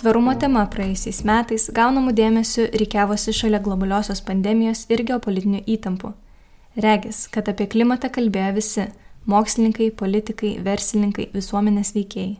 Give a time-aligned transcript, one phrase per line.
[0.00, 6.10] Tvarumo tema praėjusiais metais gaunamų dėmesių reikiavosi šalia globaliosios pandemijos ir geopolitinių įtampų.
[6.80, 8.86] Regis, kad apie klimatą kalbėjo visi-
[9.32, 12.38] mokslininkai, politikai, verslininkai, visuomenės veikėjai.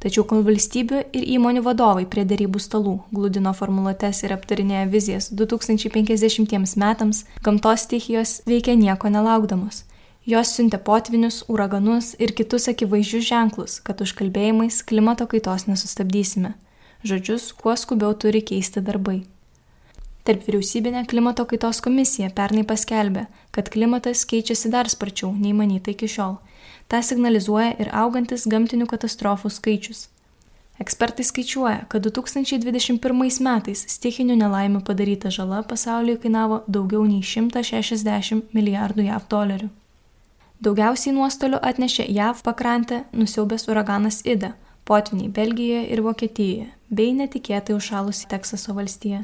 [0.00, 6.76] Tačiau kol valstybių ir įmonių vadovai prie darybų stalų glūdino formuluotės ir aptarinėjo vizijas 2050
[6.76, 9.84] metams, gamtos stichijos veikia nieko nelaukdamos.
[10.28, 16.52] Jos siuntė potvinius, uraganus ir kitus akivaizdžius ženklus, kad užkalbėjimais klimato kaitos nesustabdysime.
[17.06, 19.22] Žodžius, kuo skubiau turi keisti darbai.
[20.28, 23.24] Tarp vyriausybinė klimato kaitos komisija pernai paskelbė,
[23.56, 26.36] kad klimatas keičiasi dar sparčiau nei manyta iki šiol
[26.90, 30.08] tą signalizuoja ir augantis gamtinių katastrofų skaičius.
[30.80, 39.06] Ekspertai skaičiuoja, kad 2021 metais stichinių nelaimių padaryta žala pasaulyje kainavo daugiau nei 160 milijardų
[39.10, 39.68] JAV dolerių.
[40.60, 44.52] Daugiausiai nuostolių atnešė JAV pakrantę nusiaubęs uraganas Ida,
[44.84, 49.22] potviniai Belgijoje ir Vokietijoje, bei netikėtai užšalusi Teksaso valstija.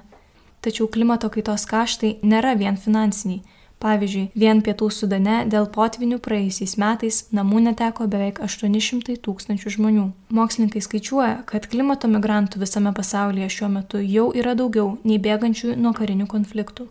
[0.65, 3.43] Tačiau klimato kaitos kaštai nėra vien finansiniai,
[3.77, 10.07] Pavyzdžiui, vien pietų sudane dėl potvinių praėjusiais metais namų neteko beveik 800 tūkstančių žmonių.
[10.33, 15.93] Mokslininkai skaičiuoja, kad klimato migrantų visame pasaulyje šiuo metu jau yra daugiau nei bėgančių nuo
[15.93, 16.89] karinių konfliktų.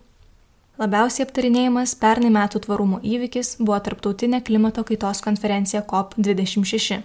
[0.76, 7.00] Labiausiai aptarinėjimas pernai metų tvarumo įvykis buvo tarptautinė klimato kaitos konferencija COP26.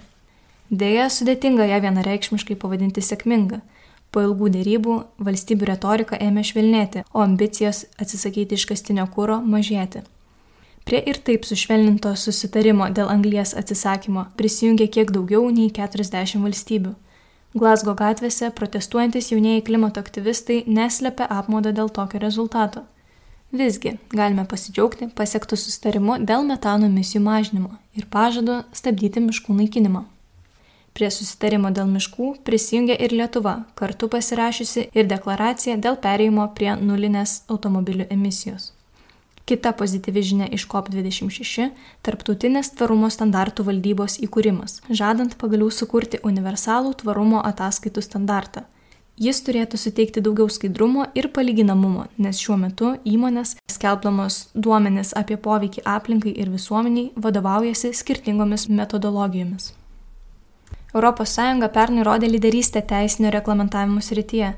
[0.71, 3.61] Deja, sudėtinga ją vienareikšmiškai pavadinti sėkminga
[4.11, 10.01] Po ilgų dėrybų valstybių retorika ėmė švelnėti, o ambicijos atsisakyti iškastinio kūro mažėti.
[10.83, 16.91] Prie ir taip sušvelninto susitarimo dėl anglies atsisakymo prisijungė kiek daugiau nei 40 valstybių.
[17.55, 22.83] Glasgo gatvėse protestuojantis jaunieji klimato aktyvistai neslėpia apmaudą dėl tokio rezultato.
[23.51, 30.05] Visgi galime pasidžiaugti pasiektų susitarimu dėl metano emisijų mažinimo ir pažadu stabdyti miškų naikinimą.
[30.95, 37.41] Prie susitarimo dėl miškų prisijungė ir Lietuva, kartu pasirašiusi ir deklaraciją dėl perėjimo prie nulinės
[37.51, 38.71] automobilių emisijos.
[39.43, 41.71] Kita pozityvi žinia iš COP26-
[42.07, 48.63] tarptautinės tvarumo standartų valdybos įkūrimas, žadant pagaliau sukurti universalų tvarumo ataskaitų standartą.
[49.19, 55.83] Jis turėtų suteikti daugiau skaidrumo ir palyginamumo, nes šiuo metu įmonės, skelbdamos duomenis apie poveikį
[55.85, 59.73] aplinkai ir visuomeniai, vadovaujasi skirtingomis metodologijomis.
[60.91, 61.37] ES
[61.73, 64.53] pernai rodė lyderystę teisinio reglamentavimo srityje.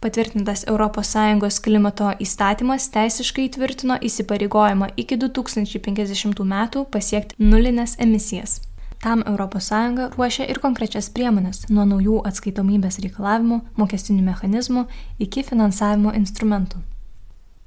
[0.00, 8.60] Patvirtintas ES klimato įstatymas teisiškai įtvirtino įsipareigojimą iki 2050 metų pasiekti nulinės emisijas.
[9.02, 9.70] Tam ES
[10.16, 14.86] ruošia ir konkrečias priemonės nuo naujų atskaitomybės reikalavimų, mokestinių mechanizmų
[15.18, 16.82] iki finansavimo instrumentų.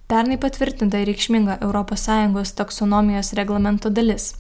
[0.10, 4.34] Pernai patvirtinta reikšminga ES taksonomijos reglamento dalis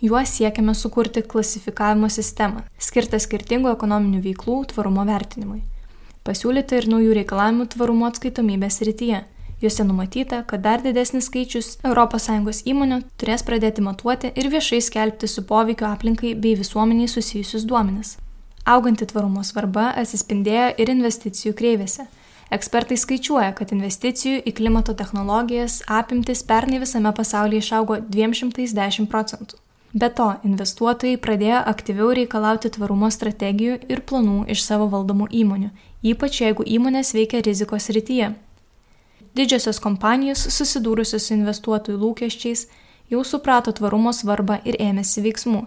[0.00, 5.62] Juo siekiame sukurti klasifikavimo sistemą, skirtą skirtingų ekonominių veiklų tvarumo vertinimui.
[6.26, 9.22] Pasiūlyta ir naujų reikalavimų tvarumo atskaitomybės rytyje.
[9.60, 15.46] Juose numatyta, kad dar didesnis skaičius ES įmonių turės pradėti matuoti ir viešai skelbti su
[15.48, 18.18] poveikiu aplinkai bei visuomeniai susijusius duomenis.
[18.66, 22.04] Auganti tvarumo svarba atsispindėjo ir investicijų kreivėse.
[22.52, 29.56] Ekspertai skaičiuoja, kad investicijų į klimato technologijas apimtis pernai visame pasaulyje išaugo 210 procentų.
[29.96, 35.70] Be to, investuotojai pradėjo aktyviau reikalauti tvarumo strategijų ir planų iš savo valdomų įmonių,
[36.12, 38.34] ypač jeigu įmonės veikia rizikos rytyje.
[39.36, 42.66] Didžiosios kompanijos, susidūrusios su investuotojų lūkesčiais,
[43.12, 45.66] jau suprato tvarumo svarbą ir ėmėsi veiksmų.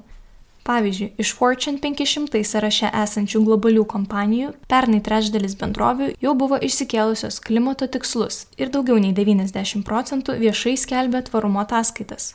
[0.70, 7.88] Pavyzdžiui, iš Fortune 500 sąraše esančių globalių kompanijų pernai trečdalis bendrovių jau buvo išsikėlusios klimato
[7.88, 12.34] tikslus ir daugiau nei 90 procentų viešai skelbė tvarumo ataskaitas.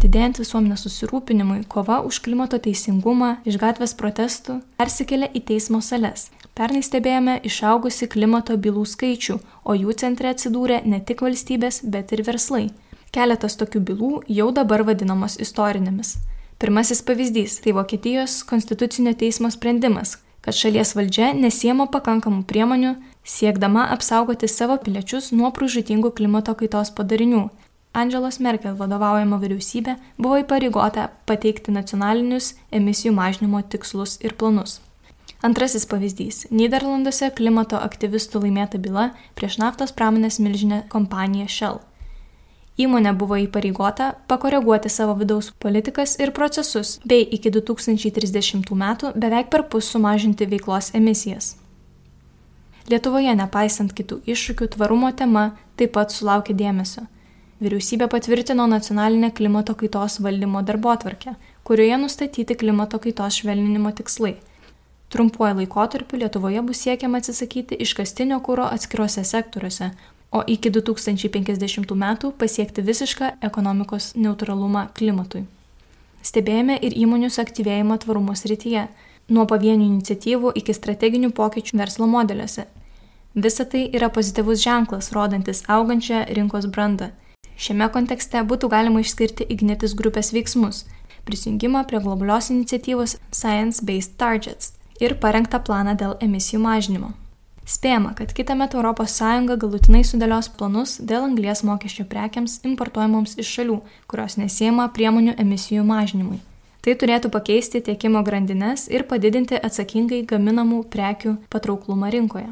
[0.00, 6.30] Didėjant visuomenės susirūpinimui, kova už klimato teisingumą iš gatvės protestų persikėlė į teismo sales.
[6.56, 9.36] Pernai stebėjome išaugusi klimato bylų skaičių,
[9.68, 12.70] o jų centre atsidūrė ne tik valstybės, bet ir verslai.
[13.12, 14.10] Keletas tokių bylų
[14.40, 16.16] jau dabar vadinamos istorinėmis.
[16.56, 24.48] Pirmasis pavyzdys- tai Vokietijos konstitucinio teismo sprendimas, kad šalies valdžia nesiema pakankamų priemonių siekdama apsaugoti
[24.48, 27.50] savo piliečius nuo pražutingų klimato kaitos padarinių
[27.90, 34.76] Angelos Merkel vadovaujama vyriausybė buvo įpareigota pateikti nacionalinius emisijų mažinimo tikslus ir planus.
[35.42, 41.80] Antrasis pavyzdys- Niderlanduose klimato aktyvistų laimėta byla prieš naftos pramonės milžinę kompaniją Shell.
[42.78, 49.64] Įmonė buvo įpareigota pakoreguoti savo vidaus politikas ir procesus, bei iki 2030 metų beveik per
[49.64, 51.56] pus sumažinti veiklos emisijas.
[52.86, 57.10] Lietuvoje, nepaisant kitų iššūkių, tvarumo tema taip pat sulaukė dėmesio
[57.60, 61.34] vyriausybė patvirtino nacionalinę klimato kaitos valdymo darbotvarkę,
[61.64, 64.36] kurioje nustatyti klimato kaitos švelninimo tikslai.
[65.10, 69.90] Trumpuoju laikotarpiu Lietuvoje bus siekiama atsisakyti iškastinio kūro atskiruose sektoriuose,
[70.32, 75.44] o iki 2050 metų pasiekti visišką ekonomikos neutralumą klimatui.
[76.22, 78.86] Stebėjome ir įmonių suaktyvėjimą tvarumo srityje,
[79.34, 82.66] nuo pavienių iniciatyvų iki strateginių pokyčių verslo modeliuose.
[83.34, 87.10] Visa tai yra pozityvus ženklas, rodantis augančią rinkos brandą.
[87.60, 90.84] Šiame kontekste būtų galima išskirti Ignitis grupės veiksmus-
[91.28, 97.12] prisijungimą prie globalios iniciatyvos Science Based Targets ir parengtą planą dėl emisijų mažinimo.
[97.66, 99.20] Spėjama, kad kitą metą ES
[99.60, 106.40] galutinai sudėlios planus dėl anglės mokesčio prekiams importuojamoms iš šalių, kurios nesėma priemonių emisijų mažinimui.
[106.80, 112.48] Tai turėtų pakeisti tiekimo grandinės ir padidinti atsakingai gaminamų prekių patrauklumą rinkoje.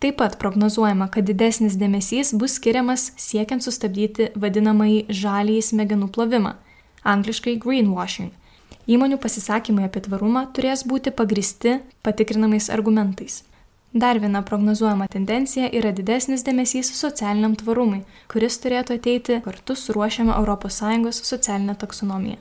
[0.00, 6.52] Taip pat prognozuojama, kad didesnis dėmesys bus skiriamas siekiant sustabdyti vadinamąjį žalį smegenų plovimą,
[7.00, 8.34] angliškai greenwashing.
[8.86, 13.40] Įmonių pasisakymai apie tvarumą turės būti pagristi patikrinamais argumentais.
[13.96, 20.36] Dar viena prognozuojama tendencija yra didesnis dėmesys socialiniam tvarumui, kuris turėtų ateiti kartu su ruošiama
[20.36, 22.36] ES socialinė taksonomija.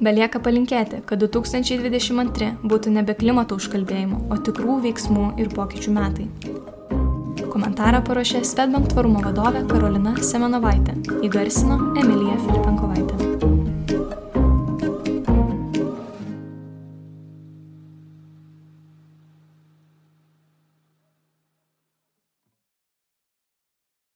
[0.00, 6.28] Belieka palinkėti, kad 2022 būtų nebe klimato užkalbėjimo, o tikrų veiksmų ir pokyčių metai.
[7.52, 10.96] Komentarą paruošė Svetbank tvarumo vadovė Karolina Semenovaitė,
[11.28, 13.59] įgarsino Emilija Filipenkovaitė.